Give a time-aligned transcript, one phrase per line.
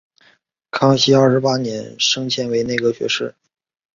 [0.71, 3.35] 康熙二十八年升迁为内阁学士。